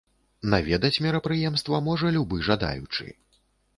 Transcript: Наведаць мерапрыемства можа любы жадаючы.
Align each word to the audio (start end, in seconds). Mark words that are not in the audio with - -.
Наведаць 0.53 1.01
мерапрыемства 1.07 1.81
можа 1.91 2.13
любы 2.17 2.43
жадаючы. 2.51 3.05